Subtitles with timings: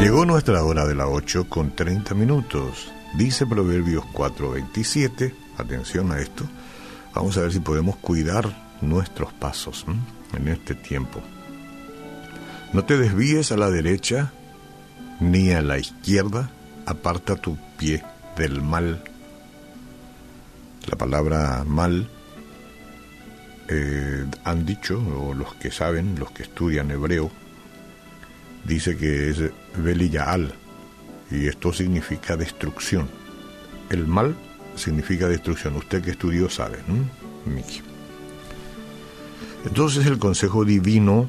[0.00, 2.90] Llegó nuestra hora de la 8 con 30 minutos.
[3.18, 6.44] Dice Proverbios 4:27, atención a esto,
[7.14, 9.84] vamos a ver si podemos cuidar nuestros pasos
[10.32, 11.20] en este tiempo.
[12.72, 14.32] No te desvíes a la derecha
[15.20, 16.50] ni a la izquierda,
[16.86, 18.02] aparta tu pie
[18.36, 19.02] del mal.
[20.90, 22.08] La palabra mal
[23.68, 27.30] eh, han dicho, o los que saben, los que estudian hebreo,
[28.64, 29.38] dice que es
[29.76, 30.54] Beliyaal,
[31.30, 33.08] y esto significa destrucción.
[33.90, 34.36] El mal
[34.76, 35.76] significa destrucción.
[35.76, 36.94] Usted que estudió sabe, ¿no?
[37.52, 37.82] Miki.
[39.64, 41.28] Entonces el consejo divino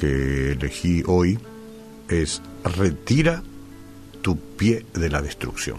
[0.00, 1.38] que elegí hoy
[2.08, 3.42] es retira
[4.22, 5.78] tu pie de la destrucción.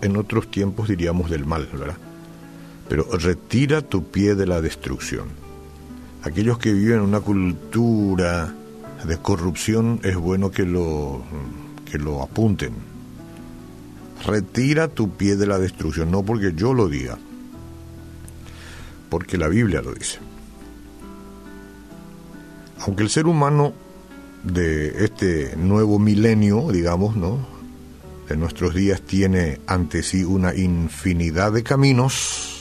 [0.00, 1.96] En otros tiempos diríamos del mal, ¿verdad?
[2.88, 5.28] Pero retira tu pie de la destrucción.
[6.22, 8.54] Aquellos que viven en una cultura
[9.04, 11.22] de corrupción es bueno que lo,
[11.90, 12.72] que lo apunten.
[14.26, 17.18] Retira tu pie de la destrucción, no porque yo lo diga,
[19.10, 20.18] porque la Biblia lo dice.
[22.80, 23.74] Aunque el ser humano
[24.42, 27.46] de este nuevo milenio, digamos, ¿no?
[28.28, 32.53] De nuestros días tiene ante sí una infinidad de caminos.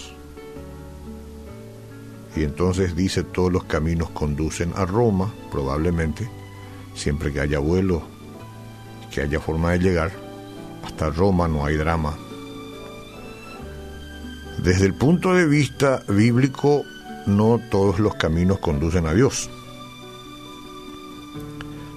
[2.36, 6.30] Y entonces dice todos los caminos conducen a Roma, probablemente,
[6.96, 8.04] siempre que haya vuelo,
[9.14, 10.12] que haya forma de llegar.
[10.84, 12.18] Hasta Roma no hay drama.
[14.64, 16.84] Desde el punto de vista bíblico,
[17.26, 19.50] no todos los caminos conducen a Dios.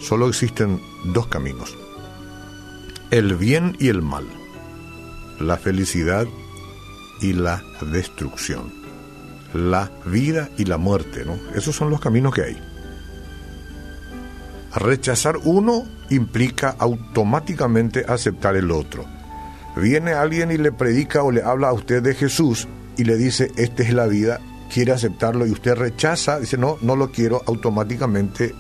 [0.01, 1.77] Solo existen dos caminos,
[3.11, 4.25] el bien y el mal,
[5.41, 6.27] la felicidad
[7.21, 8.73] y la destrucción,
[9.57, 11.39] la vida y la muerte, ¿no?
[11.55, 12.57] Esos son los caminos que hay.
[14.75, 19.05] Rechazar uno implica automáticamente aceptar el otro.
[19.77, 23.51] Viene alguien y le predica o le habla a usted de Jesús y le dice,
[23.57, 24.41] esta es la vida,
[24.73, 28.55] quiere aceptarlo y usted rechaza, dice, no, no lo quiero, automáticamente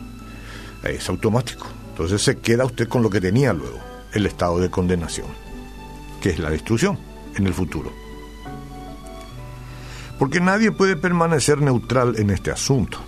[0.84, 1.66] es automático.
[1.90, 3.78] Entonces se queda usted con lo que tenía luego,
[4.12, 5.26] el estado de condenación,
[6.20, 6.98] que es la destrucción
[7.34, 8.05] en el futuro.
[10.18, 12.98] Porque nadie puede permanecer neutral en este asunto.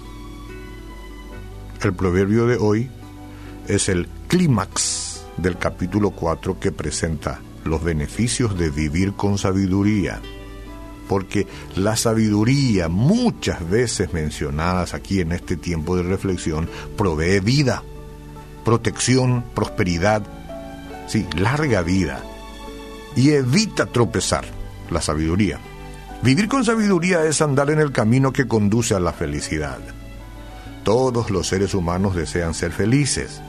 [1.83, 2.91] El proverbio de hoy
[3.67, 10.21] es el clímax del capítulo 4 que presenta los beneficios de vivir con sabiduría.
[11.09, 11.47] Porque
[11.77, 17.83] la sabiduría, muchas veces mencionadas aquí en este tiempo de reflexión, provee vida,
[18.65, 20.23] protección, prosperidad,
[21.07, 22.23] sí, larga vida.
[23.17, 24.45] Y evita tropezar
[24.91, 25.59] la sabiduría.
[26.23, 29.79] Vivir con sabiduría es andar en el camino que conduce a la felicidad.
[30.83, 33.41] Todos los seres humanos desean ser felices.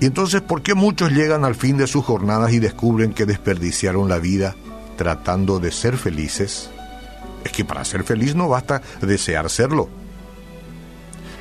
[0.00, 4.08] Y entonces, ¿por qué muchos llegan al fin de sus jornadas y descubren que desperdiciaron
[4.08, 4.54] la vida
[4.96, 6.68] tratando de ser felices?
[7.42, 9.88] Es que para ser feliz no basta desear serlo.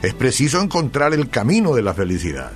[0.01, 2.51] Es preciso encontrar el camino de la felicidad.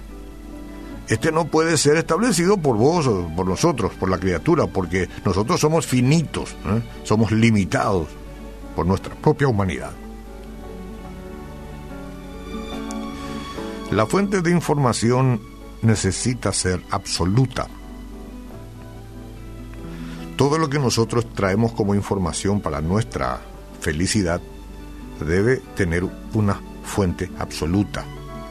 [1.07, 5.85] Este no puede ser establecido por vos por nosotros, por la criatura, porque nosotros somos
[5.85, 6.81] finitos, ¿eh?
[7.03, 8.09] somos limitados
[8.75, 9.91] por nuestra propia humanidad.
[13.91, 15.39] La fuente de información
[15.81, 17.67] necesita ser absoluta.
[20.35, 23.39] Todo lo que nosotros traemos como información para nuestra
[23.79, 24.41] felicidad
[25.25, 26.03] debe tener
[26.33, 28.03] una fuente absoluta,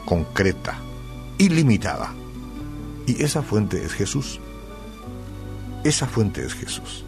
[0.05, 0.79] concreta,
[1.37, 2.13] ilimitada.
[3.07, 4.39] Y esa fuente es Jesús.
[5.83, 7.05] Esa fuente es Jesús.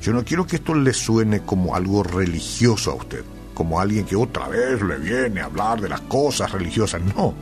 [0.00, 4.16] Yo no quiero que esto le suene como algo religioso a usted, como alguien que
[4.16, 7.02] otra vez le viene a hablar de las cosas religiosas.
[7.02, 7.34] No,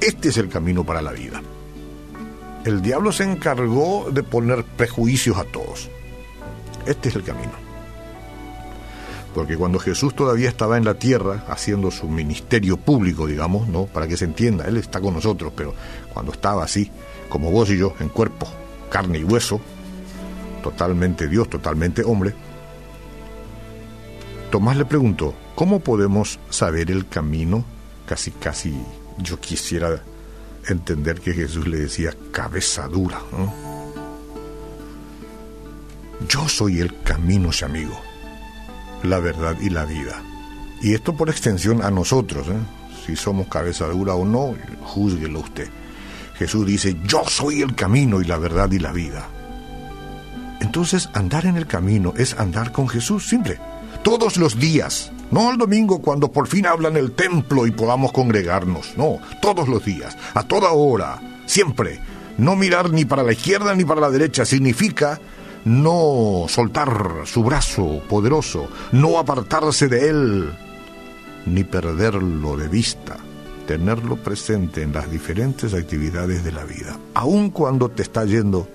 [0.00, 1.42] este es el camino para la vida.
[2.64, 5.90] El diablo se encargó de poner prejuicios a todos.
[6.86, 7.69] Este es el camino.
[9.34, 13.86] Porque cuando Jesús todavía estaba en la tierra haciendo su ministerio público, digamos, ¿no?
[13.86, 15.74] Para que se entienda, Él está con nosotros, pero
[16.12, 16.90] cuando estaba así,
[17.28, 18.48] como vos y yo, en cuerpo,
[18.90, 19.60] carne y hueso,
[20.62, 22.34] totalmente Dios, totalmente hombre,
[24.50, 27.64] Tomás le preguntó, ¿cómo podemos saber el camino?
[28.04, 28.74] Casi, casi
[29.18, 30.02] yo quisiera
[30.66, 33.20] entender que Jesús le decía cabeza dura.
[36.28, 38.09] Yo soy el camino, amigo
[39.02, 40.22] la verdad y la vida.
[40.82, 42.58] Y esto por extensión a nosotros, ¿eh?
[43.06, 45.68] si somos cabeza dura o no, júzguelo usted.
[46.34, 49.28] Jesús dice, yo soy el camino y la verdad y la vida.
[50.60, 53.58] Entonces andar en el camino es andar con Jesús, simple.
[54.02, 58.96] Todos los días, no el domingo cuando por fin hablan el templo y podamos congregarnos,
[58.96, 62.00] no, todos los días, a toda hora, siempre.
[62.38, 65.20] No mirar ni para la izquierda ni para la derecha significa
[65.64, 70.52] no soltar su brazo poderoso, no apartarse de él,
[71.46, 73.18] ni perderlo de vista,
[73.66, 78.66] tenerlo presente en las diferentes actividades de la vida, aun cuando te está yendo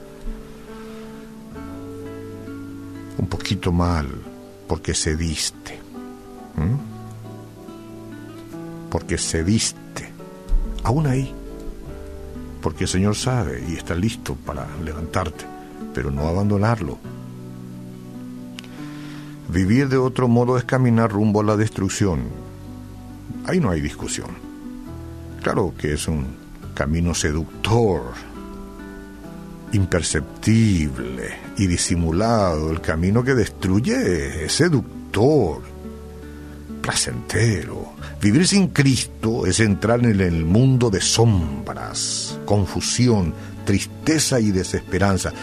[3.18, 4.08] un poquito mal,
[4.68, 5.80] porque cediste,
[8.90, 10.12] porque cediste,
[10.84, 11.34] aún ahí,
[12.62, 15.55] porque el Señor sabe y está listo para levantarte
[15.94, 16.98] pero no abandonarlo.
[19.50, 22.24] Vivir de otro modo es caminar rumbo a la destrucción.
[23.46, 24.30] Ahí no hay discusión.
[25.42, 26.26] Claro que es un
[26.74, 28.02] camino seductor,
[29.72, 32.72] imperceptible y disimulado.
[32.72, 35.62] El camino que destruye es seductor,
[36.82, 37.94] placentero.
[38.22, 43.34] Vivir sin Cristo es entrar en el mundo de sombras, confusión,
[43.66, 45.34] tristeza y desesperanza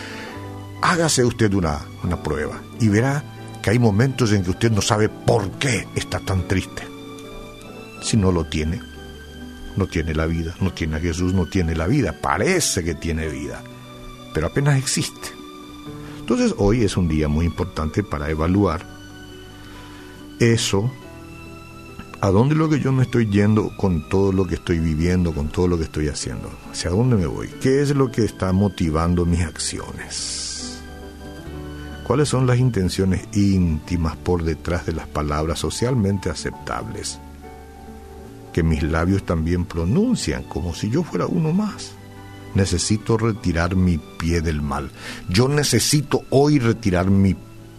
[0.83, 3.25] hágase usted una, una prueba y verá
[3.63, 6.83] que hay momentos en que usted no sabe por qué está tan triste.
[8.03, 8.81] Si no lo tiene,
[9.77, 13.29] no tiene la vida, no tiene a Jesús, no tiene la vida, parece que tiene
[13.29, 13.63] vida,
[14.35, 15.29] pero apenas existe.
[16.19, 18.85] Entonces hoy es un día muy importante para evaluar
[20.41, 20.93] eso,
[22.23, 25.35] a dónde es lo que yo me estoy yendo con todo lo que estoy viviendo,
[25.35, 28.53] con todo lo que estoy haciendo, hacia dónde me voy, qué es lo que está
[28.53, 30.81] motivando mis acciones.
[32.05, 37.19] ¿Cuáles son las intenciones íntimas por detrás de las palabras socialmente aceptables?
[38.53, 41.91] Que mis labios también pronuncian como si yo fuera uno más.
[42.55, 44.93] Necesito retirar mi pie del mal.
[45.29, 47.35] Yo necesito hoy retirar mi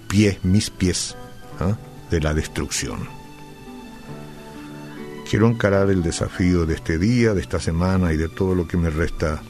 [0.10, 1.16] pie, mis pies,
[1.62, 1.78] ¿ah?
[2.12, 3.23] de la destrucción.
[5.33, 8.77] Quiero encarar el desafío de este día, de esta semana y de todo lo que
[8.77, 9.41] me resta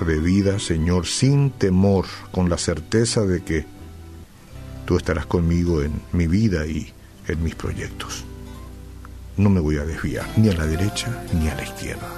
[0.00, 3.66] de vida, Señor, sin temor, con la certeza de que
[4.86, 6.90] tú estarás conmigo en mi vida y
[7.26, 8.24] en mis proyectos.
[9.36, 12.08] No me voy a desviar ni a la derecha ni a la izquierda.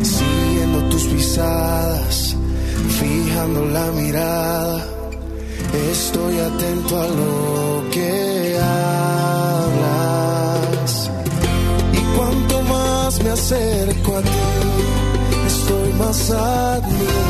[0.00, 2.36] Siguiendo tus pisadas,
[3.00, 4.86] fijando la mirada,
[5.90, 7.57] estoy atento a lo
[16.08, 17.27] passado.